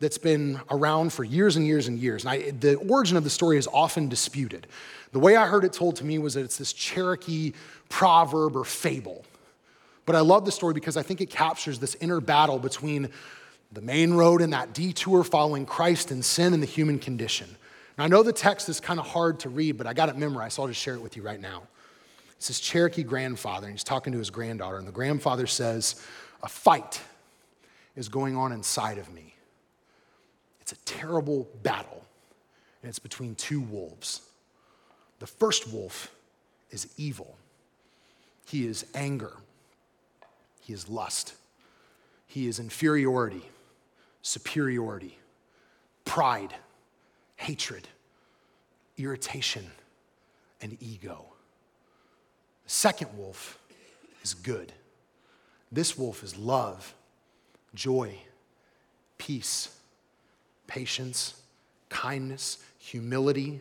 [0.00, 2.24] that's been around for years and years and years.
[2.24, 4.66] And I, the origin of the story is often disputed.
[5.12, 7.52] The way I heard it told to me was that it's this Cherokee
[7.88, 9.24] proverb or fable
[10.04, 13.10] but I love the story because I think it captures this inner battle between
[13.72, 17.48] the main road and that detour following Christ and sin and the human condition.
[17.96, 20.16] Now, I know the text is kind of hard to read, but I got it
[20.16, 21.62] memorized, so I'll just share it with you right now.
[22.36, 26.04] It's this Cherokee grandfather, and he's talking to his granddaughter, and the grandfather says,
[26.42, 27.00] A fight
[27.96, 29.34] is going on inside of me.
[30.60, 32.04] It's a terrible battle,
[32.82, 34.22] and it's between two wolves.
[35.20, 36.10] The first wolf
[36.70, 37.36] is evil,
[38.46, 39.36] he is anger,
[40.62, 41.34] he is lust,
[42.26, 43.42] he is inferiority,
[44.22, 45.18] superiority,
[46.04, 46.54] pride,
[47.36, 47.88] hatred,
[48.96, 49.66] irritation,
[50.60, 51.26] and ego.
[52.64, 53.58] The second wolf
[54.22, 54.72] is good.
[55.72, 56.94] This wolf is love,
[57.74, 58.14] joy,
[59.18, 59.76] peace,
[60.68, 61.42] patience,
[61.88, 63.60] kindness, humility,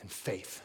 [0.00, 0.60] and faith.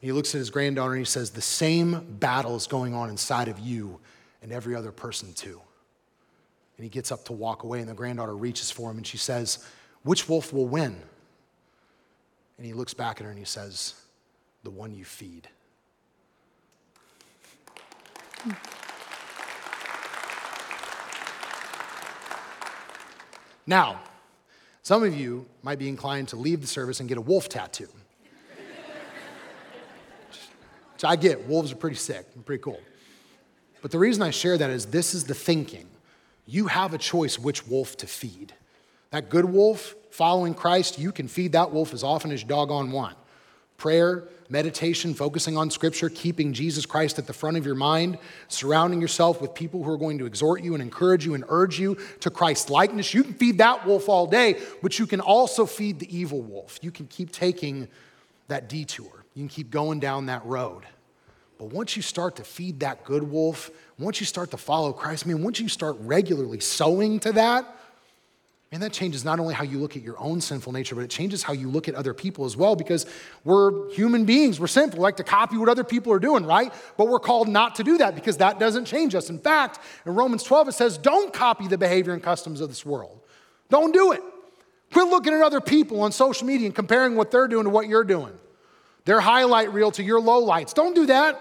[0.00, 3.48] He looks at his granddaughter and he says, The same battle is going on inside
[3.48, 3.98] of you
[4.42, 5.60] and every other person, too.
[6.76, 9.16] And he gets up to walk away, and the granddaughter reaches for him and she
[9.16, 9.64] says,
[10.02, 10.96] Which wolf will win?
[12.56, 13.94] And he looks back at her and he says,
[14.62, 15.48] The one you feed.
[23.66, 24.00] Now,
[24.82, 27.88] some of you might be inclined to leave the service and get a wolf tattoo.
[30.98, 32.80] Which I get, wolves are pretty sick and pretty cool.
[33.82, 35.86] But the reason I share that is this is the thinking.
[36.44, 38.52] You have a choice which wolf to feed.
[39.10, 43.16] That good wolf, following Christ, you can feed that wolf as often as doggone want.
[43.76, 49.00] Prayer, meditation, focusing on scripture, keeping Jesus Christ at the front of your mind, surrounding
[49.00, 51.96] yourself with people who are going to exhort you and encourage you and urge you
[52.18, 53.14] to Christ likeness.
[53.14, 56.80] You can feed that wolf all day, but you can also feed the evil wolf.
[56.82, 57.86] You can keep taking
[58.48, 60.82] that detour, you can keep going down that road.
[61.58, 65.24] But once you start to feed that good wolf, once you start to follow Christ,
[65.24, 67.64] I mean, once you start regularly sowing to that,
[68.72, 71.10] and that changes not only how you look at your own sinful nature, but it
[71.10, 73.06] changes how you look at other people as well because
[73.44, 74.58] we're human beings.
[74.58, 74.98] We're sinful.
[74.98, 76.72] We like to copy what other people are doing, right?
[76.96, 79.30] But we're called not to do that because that doesn't change us.
[79.30, 82.84] In fact, in Romans 12, it says, don't copy the behavior and customs of this
[82.84, 83.20] world.
[83.70, 84.22] Don't do it.
[84.92, 87.86] Quit looking at other people on social media and comparing what they're doing to what
[87.86, 88.36] you're doing.
[89.08, 90.74] Their highlight reel to your lowlights.
[90.74, 91.40] Don't do that.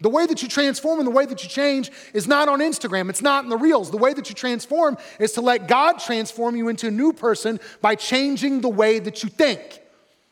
[0.00, 3.10] The way that you transform and the way that you change is not on Instagram.
[3.10, 3.90] It's not in the reels.
[3.90, 7.60] The way that you transform is to let God transform you into a new person
[7.82, 9.82] by changing the way that you think.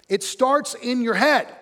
[0.09, 1.55] It starts in your head.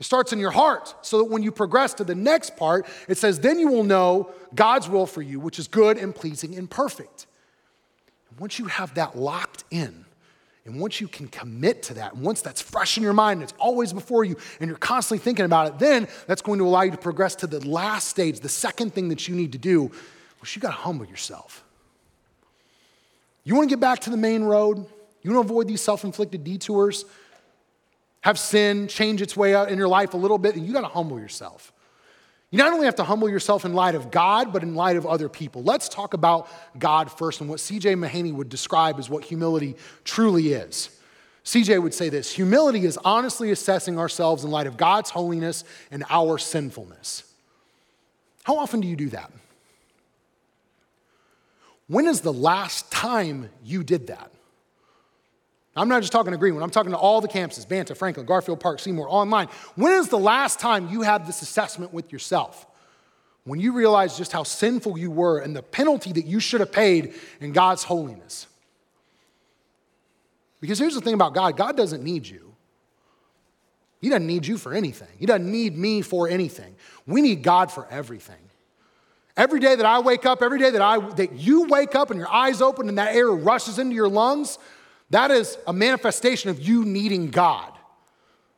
[0.00, 3.18] It starts in your heart so that when you progress to the next part, it
[3.18, 6.70] says, then you will know God's will for you, which is good and pleasing and
[6.70, 7.26] perfect.
[8.30, 10.06] And once you have that locked in,
[10.66, 13.92] and once you can commit to that, once that's fresh in your mind, it's always
[13.92, 16.96] before you, and you're constantly thinking about it, then that's going to allow you to
[16.96, 19.90] progress to the last stage, the second thing that you need to do,
[20.40, 21.62] which you got to humble yourself.
[23.44, 24.78] You want to get back to the main road?
[25.22, 27.04] You want to avoid these self inflicted detours?
[28.22, 30.80] Have sin change its way out in your life a little bit, and you got
[30.80, 31.74] to humble yourself.
[32.54, 35.04] You not only have to humble yourself in light of God, but in light of
[35.06, 35.64] other people.
[35.64, 40.52] Let's talk about God first and what CJ Mahaney would describe as what humility truly
[40.52, 40.96] is.
[41.44, 46.04] CJ would say this humility is honestly assessing ourselves in light of God's holiness and
[46.08, 47.24] our sinfulness.
[48.44, 49.32] How often do you do that?
[51.88, 54.30] When is the last time you did that?
[55.76, 58.60] I'm not just talking to Greenwood, I'm talking to all the campuses Banta, Franklin, Garfield
[58.60, 59.48] Park, Seymour, online.
[59.74, 62.66] When is the last time you had this assessment with yourself?
[63.44, 66.72] When you realized just how sinful you were and the penalty that you should have
[66.72, 68.46] paid in God's holiness.
[70.60, 72.54] Because here's the thing about God God doesn't need you.
[74.00, 75.08] He doesn't need you for anything.
[75.18, 76.74] He doesn't need me for anything.
[77.06, 78.36] We need God for everything.
[79.36, 82.18] Every day that I wake up, every day that I that you wake up and
[82.18, 84.58] your eyes open and that air rushes into your lungs,
[85.10, 87.74] that is a manifestation of you needing God.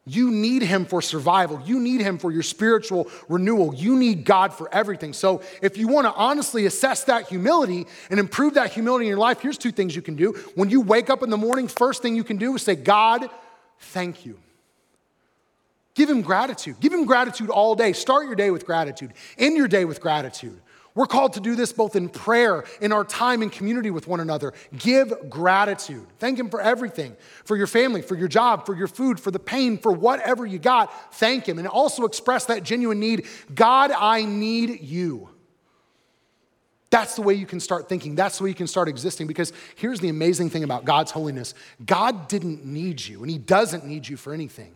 [0.08, 1.60] You need Him for survival.
[1.64, 3.74] You need Him for your spiritual renewal.
[3.74, 5.12] You need God for everything.
[5.12, 9.18] So, if you want to honestly assess that humility and improve that humility in your
[9.18, 10.32] life, here's two things you can do.
[10.54, 13.28] When you wake up in the morning, first thing you can do is say, God,
[13.80, 14.38] thank you.
[15.96, 16.78] Give Him gratitude.
[16.78, 17.92] Give Him gratitude all day.
[17.92, 20.60] Start your day with gratitude, end your day with gratitude.
[20.96, 24.18] We're called to do this both in prayer, in our time in community with one
[24.18, 24.54] another.
[24.78, 26.06] Give gratitude.
[26.18, 29.38] Thank Him for everything for your family, for your job, for your food, for the
[29.38, 31.14] pain, for whatever you got.
[31.14, 31.58] Thank Him.
[31.58, 35.28] And also express that genuine need God, I need you.
[36.88, 38.14] That's the way you can start thinking.
[38.14, 39.26] That's the way you can start existing.
[39.26, 41.52] Because here's the amazing thing about God's holiness
[41.84, 44.74] God didn't need you, and He doesn't need you for anything.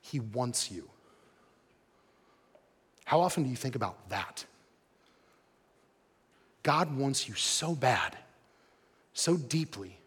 [0.00, 0.90] He wants you.
[3.04, 4.44] How often do you think about that?
[6.62, 8.16] God wants you so bad,
[9.12, 9.98] so deeply,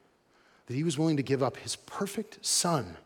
[0.67, 2.97] that he was willing to give up his perfect son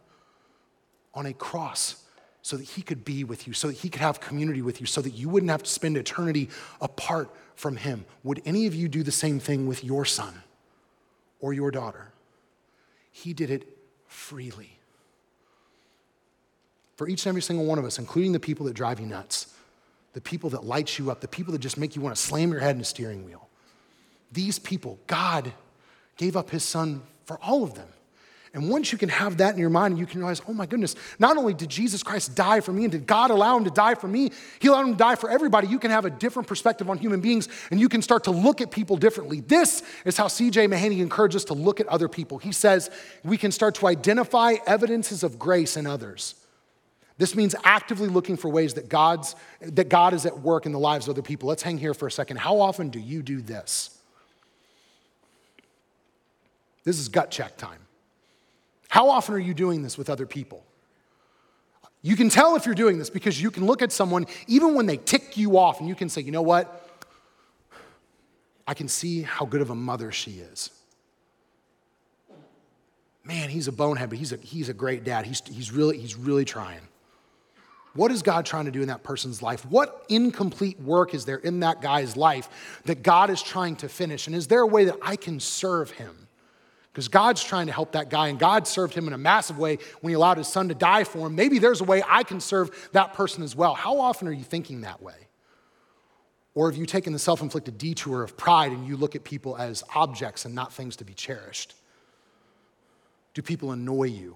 [1.14, 2.04] on a cross
[2.42, 4.88] so that he could be with you, so that he could have community with you,
[4.88, 8.06] so that you wouldn't have to spend eternity apart from him.
[8.24, 10.44] Would any of you do the same thing with your son
[11.40, 12.12] or your daughter?
[13.12, 13.68] He did it
[14.08, 14.78] freely.
[16.96, 19.54] For each and every single one of us, including the people that drive you nuts,
[20.18, 22.50] the people that light you up, the people that just make you want to slam
[22.50, 23.48] your head in the steering wheel.
[24.32, 25.54] These people, God
[26.16, 27.88] gave up his son for all of them.
[28.56, 30.96] And once you can have that in your mind you can realize, oh my goodness,
[31.20, 33.94] not only did Jesus Christ die for me and did God allow him to die
[33.94, 36.90] for me, he allowed him to die for everybody, you can have a different perspective
[36.90, 39.42] on human beings and you can start to look at people differently.
[39.42, 42.40] This is how CJ Mahaney encourages us to look at other people.
[42.40, 42.90] He says
[43.24, 46.34] we can start to identify evidences of grace in others.
[47.18, 50.80] This means actively looking for ways that, God's, that God is at work in the
[50.80, 51.50] lives of other people.
[51.50, 52.38] Let's hang here for a second.
[52.38, 53.98] How often do you do this?
[56.84, 57.80] This is gut check time.
[58.88, 60.64] How often are you doing this with other people?
[62.02, 64.86] You can tell if you're doing this because you can look at someone, even when
[64.86, 66.88] they tick you off, and you can say, you know what?
[68.68, 70.70] I can see how good of a mother she is.
[73.24, 75.26] Man, he's a bonehead, but he's a, he's a great dad.
[75.26, 76.80] He's, he's, really, he's really trying.
[77.98, 79.66] What is God trying to do in that person's life?
[79.66, 84.28] What incomplete work is there in that guy's life that God is trying to finish?
[84.28, 86.28] And is there a way that I can serve him?
[86.98, 89.78] because God's trying to help that guy, and God served him in a massive way
[90.02, 91.36] when he allowed his son to die for him.
[91.36, 93.76] Maybe there's a way I can serve that person as well.
[93.76, 95.28] How often are you thinking that way?
[96.56, 99.56] Or have you taken the self inflicted detour of pride and you look at people
[99.58, 101.76] as objects and not things to be cherished?
[103.36, 104.36] Do people annoy you?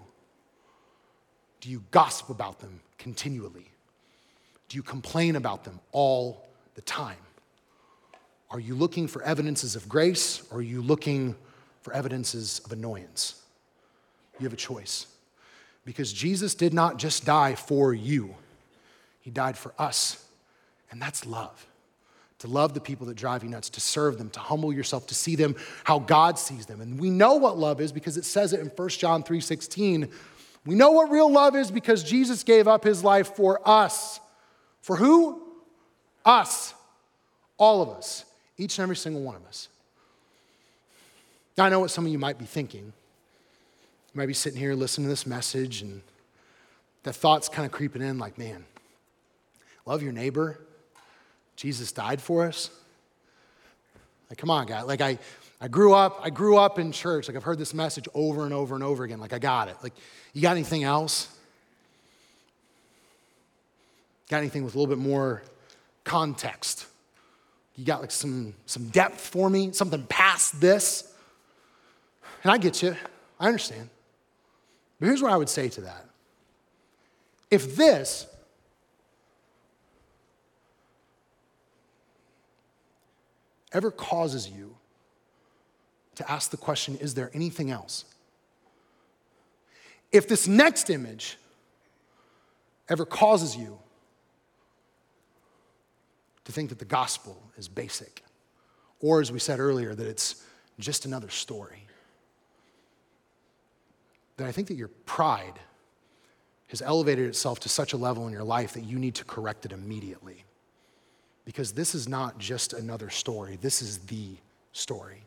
[1.61, 3.69] Do you gossip about them continually?
[4.69, 7.17] Do you complain about them all the time?
[8.49, 11.35] Are you looking for evidences of grace or are you looking
[11.81, 13.41] for evidences of annoyance.
[14.39, 15.07] You have a choice.
[15.83, 18.35] Because Jesus did not just die for you,
[19.19, 20.23] He died for us.
[20.91, 21.65] And that's love.
[22.39, 25.15] To love the people that drive you nuts, to serve them, to humble yourself, to
[25.15, 26.81] see them how God sees them.
[26.81, 30.11] And we know what love is because it says it in 1 John 3:16.
[30.65, 34.19] We know what real love is because Jesus gave up his life for us.
[34.81, 35.41] For who?
[36.23, 36.73] Us.
[37.57, 38.25] All of us.
[38.57, 39.69] Each and every single one of us.
[41.57, 42.85] Now, I know what some of you might be thinking.
[42.85, 46.01] You might be sitting here listening to this message, and
[47.03, 48.65] the thought's kind of creeping in like, man,
[49.85, 50.59] love your neighbor.
[51.55, 52.69] Jesus died for us.
[54.29, 54.81] Like, come on, guy.
[54.83, 55.17] Like, I,
[55.63, 57.27] I grew up, I grew up in church.
[57.27, 59.19] Like, I've heard this message over and over and over again.
[59.19, 59.77] Like, I got it.
[59.83, 59.93] Like,
[60.33, 61.27] you got anything else?
[64.27, 65.43] Got anything with a little bit more
[66.03, 66.87] context?
[67.75, 69.71] You got like some, some depth for me?
[69.71, 71.13] Something past this?
[72.41, 72.95] And I get you,
[73.39, 73.89] I understand.
[74.99, 76.05] But here's what I would say to that.
[77.51, 78.25] If this
[83.73, 84.75] ever causes you
[86.15, 88.05] to ask the question, is there anything else?
[90.11, 91.37] If this next image
[92.89, 93.79] ever causes you
[96.43, 98.23] to think that the gospel is basic,
[98.99, 100.43] or as we said earlier, that it's
[100.79, 101.87] just another story,
[104.37, 105.59] then I think that your pride
[106.67, 109.65] has elevated itself to such a level in your life that you need to correct
[109.65, 110.43] it immediately.
[111.45, 114.35] Because this is not just another story, this is the
[114.71, 115.23] story.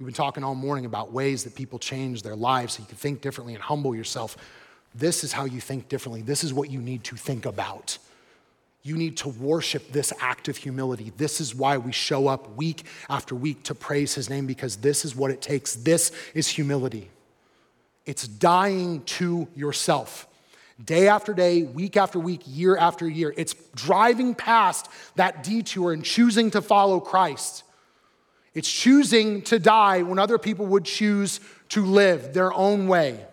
[0.00, 2.96] We've been talking all morning about ways that people change their lives so you can
[2.96, 4.34] think differently and humble yourself.
[4.94, 6.22] This is how you think differently.
[6.22, 7.98] This is what you need to think about.
[8.82, 11.12] You need to worship this act of humility.
[11.18, 15.04] This is why we show up week after week to praise his name because this
[15.04, 15.74] is what it takes.
[15.74, 17.10] This is humility.
[18.06, 20.26] It's dying to yourself.
[20.82, 23.34] Day after day, week after week, year after year.
[23.36, 27.64] It's driving past that detour and choosing to follow Christ.
[28.54, 33.24] It's choosing to die when other people would choose to live their own way.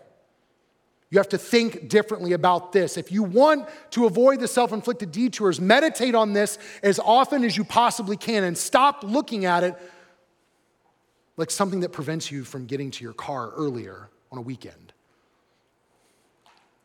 [1.09, 2.97] You have to think differently about this.
[2.97, 7.55] If you want to avoid the self inflicted detours, meditate on this as often as
[7.55, 9.75] you possibly can and stop looking at it
[11.37, 14.91] like something that prevents you from getting to your car earlier on a weekend.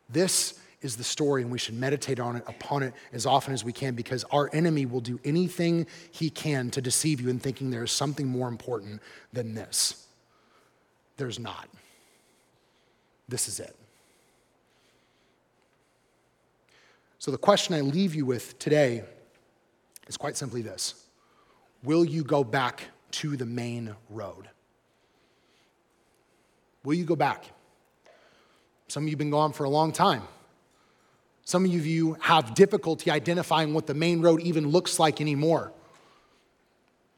[0.09, 3.63] This is the story, and we should meditate on it, upon it as often as
[3.63, 7.71] we can, because our enemy will do anything he can to deceive you in thinking
[7.71, 10.07] there is something more important than this.
[11.17, 11.69] There's not.
[13.29, 13.75] This is it.
[17.19, 19.03] So, the question I leave you with today
[20.07, 21.05] is quite simply this
[21.83, 24.49] Will you go back to the main road?
[26.83, 27.45] Will you go back?
[28.87, 30.23] Some of you have been gone for a long time.
[31.45, 35.73] Some of you have difficulty identifying what the main road even looks like anymore.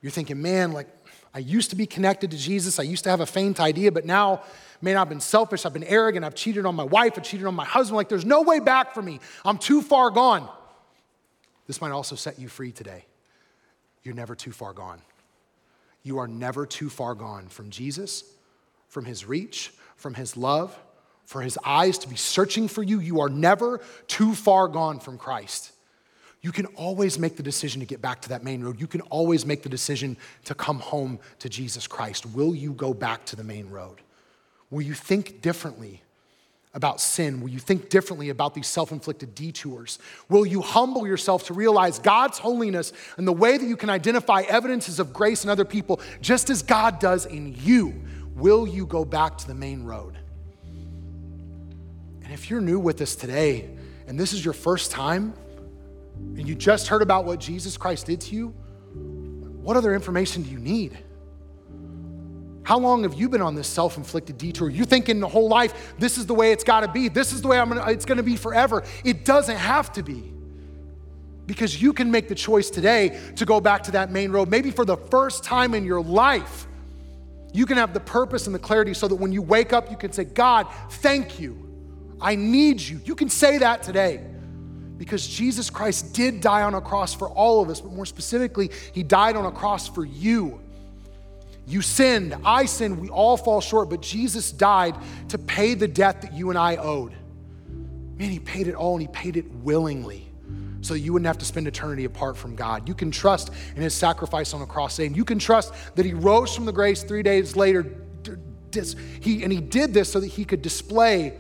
[0.02, 0.88] You're thinking, man, like
[1.34, 2.80] I used to be connected to Jesus.
[2.80, 4.42] I used to have a faint idea, but now,
[4.82, 5.66] man, I've been selfish.
[5.66, 6.26] I've been arrogant.
[6.26, 7.14] I've cheated on my wife.
[7.18, 7.98] I've cheated on my husband.
[7.98, 9.20] Like there's no way back for me.
[9.44, 10.50] I'm too far gone.
[11.68, 13.06] This might also set you free today.
[14.04, 15.02] You're never too far gone.
[16.04, 18.24] You are never too far gone from Jesus,
[18.88, 20.78] from his reach, from his love,
[21.26, 23.00] for his eyes to be searching for you.
[23.00, 25.72] You are never too far gone from Christ.
[26.42, 28.80] You can always make the decision to get back to that main road.
[28.80, 32.26] You can always make the decision to come home to Jesus Christ.
[32.28, 34.02] Will you go back to the main road?
[34.70, 36.04] Will you think differently
[36.76, 37.42] about sin?
[37.42, 39.98] Will you think differently about these self inflicted detours?
[40.30, 44.42] Will you humble yourself to realize God's holiness and the way that you can identify
[44.42, 48.04] evidences of grace in other people, just as God does in you?
[48.36, 50.20] Will you go back to the main road?
[52.26, 53.70] And if you're new with us today
[54.08, 55.34] and this is your first time,
[56.16, 58.48] and you just heard about what Jesus Christ did to you,
[59.62, 60.98] what other information do you need?
[62.64, 64.72] How long have you been on this self inflicted detour?
[64.72, 67.10] You're thinking the whole life, this is the way it's got to be.
[67.10, 68.84] This is the way I'm gonna, it's to be forever.
[69.04, 70.34] It doesn't have to be.
[71.46, 74.72] Because you can make the choice today to go back to that main road, maybe
[74.72, 76.66] for the first time in your life.
[77.54, 79.98] You can have the purpose and the clarity so that when you wake up, you
[79.98, 81.65] can say, God, thank you.
[82.26, 83.00] I need you.
[83.06, 84.20] You can say that today
[84.98, 88.72] because Jesus Christ did die on a cross for all of us, but more specifically,
[88.94, 90.60] he died on a cross for you.
[91.68, 94.96] You sinned, I sinned, we all fall short, but Jesus died
[95.30, 97.14] to pay the debt that you and I owed.
[98.18, 100.28] Man, he paid it all and he paid it willingly
[100.82, 102.88] so you wouldn't have to spend eternity apart from God.
[102.88, 106.14] You can trust in his sacrifice on the cross, and you can trust that he
[106.16, 107.86] rose from the grave three days later.
[109.22, 111.38] He, and he did this so that he could display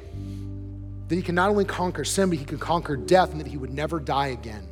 [1.07, 3.57] that he can not only conquer sin, but he can conquer death and that he
[3.57, 4.67] would never die again.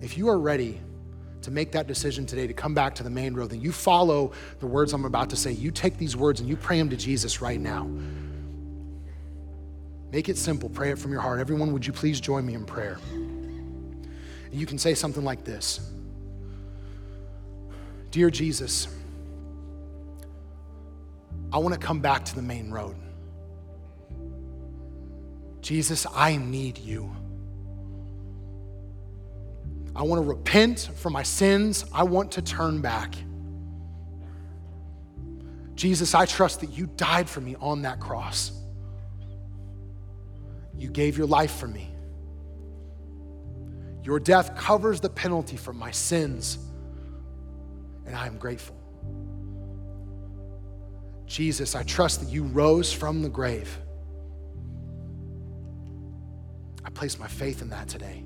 [0.00, 0.80] If you are ready
[1.42, 4.32] to make that decision today to come back to the main road, then you follow
[4.60, 5.52] the words I'm about to say.
[5.52, 7.88] You take these words and you pray them to Jesus right now.
[10.10, 10.68] Make it simple.
[10.68, 11.40] Pray it from your heart.
[11.40, 12.98] Everyone, would you please join me in prayer?
[13.12, 15.92] And you can say something like this
[18.10, 18.88] Dear Jesus,
[21.52, 22.96] I want to come back to the main road.
[25.66, 27.10] Jesus, I need you.
[29.96, 31.84] I want to repent for my sins.
[31.92, 33.16] I want to turn back.
[35.74, 38.52] Jesus, I trust that you died for me on that cross.
[40.78, 41.90] You gave your life for me.
[44.04, 46.58] Your death covers the penalty for my sins,
[48.06, 48.76] and I am grateful.
[51.26, 53.80] Jesus, I trust that you rose from the grave
[56.96, 58.24] place my faith in that today.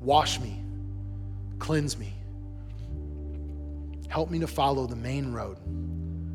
[0.00, 0.60] Wash me,
[1.58, 2.12] cleanse me.
[4.08, 5.58] Help me to follow the main road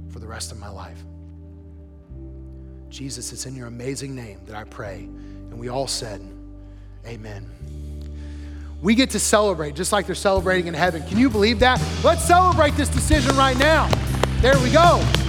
[0.09, 1.03] for the rest of my life.
[2.89, 4.99] Jesus, it's in your amazing name that I pray.
[4.99, 6.21] And we all said,
[7.05, 7.49] Amen.
[8.81, 11.03] We get to celebrate just like they're celebrating in heaven.
[11.07, 11.81] Can you believe that?
[12.03, 13.89] Let's celebrate this decision right now.
[14.41, 15.22] There we go.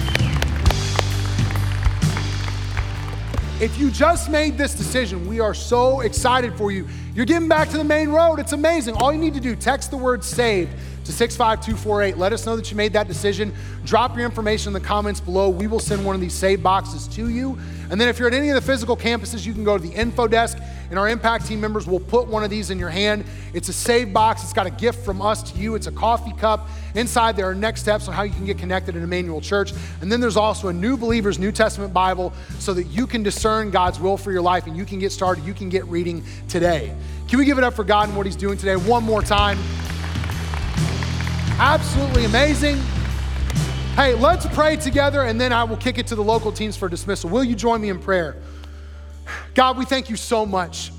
[3.65, 6.87] If you just made this decision, we are so excited for you.
[7.15, 8.39] You're getting back to the main road.
[8.39, 8.93] It's amazing.
[8.97, 10.71] All you need to do, text the word saved
[11.05, 12.15] to 65248.
[12.15, 13.51] Let us know that you made that decision.
[13.83, 15.49] Drop your information in the comments below.
[15.49, 17.57] We will send one of these save boxes to you.
[17.89, 19.95] And then if you're at any of the physical campuses, you can go to the
[19.95, 20.59] info desk
[20.89, 23.25] and our impact team members will put one of these in your hand.
[23.53, 24.43] It's a save box.
[24.43, 25.75] It's got a gift from us to you.
[25.75, 26.67] It's a coffee cup.
[26.95, 29.73] Inside there are next steps on how you can get connected in Emmanuel Church.
[30.01, 33.71] And then there's also a New Believers New Testament Bible so that you can discern
[33.71, 35.43] God's will for your life and you can get started.
[35.45, 36.95] You can get reading today.
[37.27, 39.57] Can we give it up for God and what He's doing today one more time?
[41.57, 42.77] Absolutely amazing.
[43.95, 46.89] Hey, let's pray together and then I will kick it to the local teams for
[46.89, 47.29] dismissal.
[47.29, 48.35] Will you join me in prayer?
[49.55, 50.91] God, we thank you so much.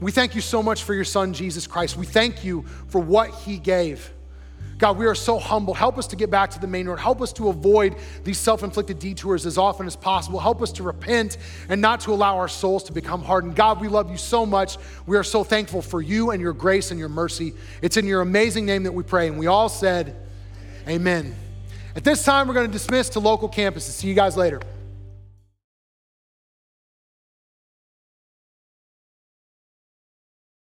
[0.00, 1.96] We thank you so much for your son, Jesus Christ.
[1.96, 4.10] We thank you for what he gave.
[4.78, 5.72] God, we are so humble.
[5.72, 6.98] Help us to get back to the main road.
[6.98, 10.38] Help us to avoid these self inflicted detours as often as possible.
[10.38, 11.38] Help us to repent
[11.68, 13.56] and not to allow our souls to become hardened.
[13.56, 14.76] God, we love you so much.
[15.06, 17.54] We are so thankful for you and your grace and your mercy.
[17.82, 19.28] It's in your amazing name that we pray.
[19.28, 20.16] And we all said,
[20.88, 21.34] Amen.
[21.96, 23.92] At this time, we're going to dismiss to local campuses.
[23.92, 24.60] See you guys later.